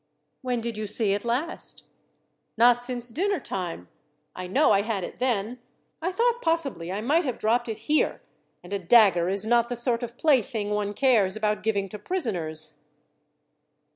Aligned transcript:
"When 0.41 0.61
did 0.61 0.79
you 0.79 0.87
see 0.87 1.13
it 1.13 1.23
last?" 1.23 1.83
"Not 2.57 2.81
since 2.81 3.09
dinner 3.11 3.39
time. 3.39 3.87
I 4.35 4.47
know 4.47 4.71
I 4.71 4.81
had 4.81 5.03
it 5.03 5.19
then. 5.19 5.59
I 6.01 6.11
thought 6.11 6.41
possibly 6.41 6.91
I 6.91 7.01
might 7.01 7.23
have 7.23 7.37
dropped 7.37 7.69
it 7.69 7.77
here, 7.85 8.19
and 8.63 8.73
a 8.73 8.79
dagger 8.79 9.29
is 9.29 9.45
not 9.45 9.69
the 9.69 9.75
sort 9.75 10.01
of 10.01 10.17
plaything 10.17 10.71
one 10.71 10.95
cares 10.95 11.35
about 11.35 11.61
giving 11.61 11.87
to 11.89 11.99
prisoners." 11.99 12.79